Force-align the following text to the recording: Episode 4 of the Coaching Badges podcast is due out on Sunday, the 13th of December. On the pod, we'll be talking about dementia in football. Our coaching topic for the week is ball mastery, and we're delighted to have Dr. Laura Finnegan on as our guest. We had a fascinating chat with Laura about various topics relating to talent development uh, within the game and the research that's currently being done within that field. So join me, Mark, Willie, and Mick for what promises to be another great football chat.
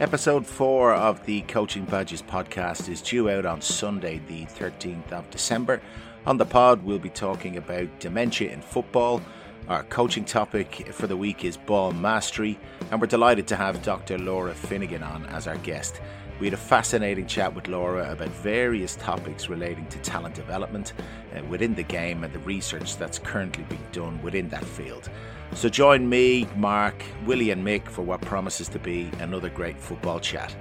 Episode 0.00 0.46
4 0.46 0.94
of 0.94 1.26
the 1.26 1.42
Coaching 1.42 1.84
Badges 1.84 2.22
podcast 2.22 2.88
is 2.88 3.02
due 3.02 3.28
out 3.28 3.44
on 3.44 3.60
Sunday, 3.60 4.18
the 4.28 4.46
13th 4.46 5.12
of 5.12 5.28
December. 5.28 5.82
On 6.24 6.38
the 6.38 6.46
pod, 6.46 6.82
we'll 6.82 6.98
be 6.98 7.10
talking 7.10 7.58
about 7.58 8.00
dementia 8.00 8.50
in 8.50 8.62
football. 8.62 9.20
Our 9.68 9.82
coaching 9.82 10.24
topic 10.24 10.88
for 10.90 11.06
the 11.06 11.18
week 11.18 11.44
is 11.44 11.58
ball 11.58 11.92
mastery, 11.92 12.58
and 12.90 12.98
we're 12.98 13.08
delighted 13.08 13.46
to 13.48 13.56
have 13.56 13.82
Dr. 13.82 14.16
Laura 14.16 14.54
Finnegan 14.54 15.02
on 15.02 15.26
as 15.26 15.46
our 15.46 15.58
guest. 15.58 16.00
We 16.40 16.46
had 16.46 16.54
a 16.54 16.56
fascinating 16.56 17.26
chat 17.26 17.54
with 17.54 17.68
Laura 17.68 18.10
about 18.10 18.30
various 18.30 18.96
topics 18.96 19.50
relating 19.50 19.86
to 19.88 19.98
talent 19.98 20.34
development 20.34 20.94
uh, 21.36 21.44
within 21.44 21.74
the 21.74 21.82
game 21.82 22.24
and 22.24 22.32
the 22.32 22.38
research 22.38 22.96
that's 22.96 23.18
currently 23.18 23.64
being 23.64 23.86
done 23.92 24.22
within 24.22 24.48
that 24.48 24.64
field. 24.64 25.10
So 25.54 25.68
join 25.68 26.08
me, 26.08 26.46
Mark, 26.56 26.94
Willie, 27.26 27.50
and 27.50 27.64
Mick 27.64 27.86
for 27.88 28.02
what 28.02 28.20
promises 28.20 28.68
to 28.68 28.78
be 28.78 29.10
another 29.18 29.50
great 29.50 29.78
football 29.78 30.20
chat. 30.20 30.54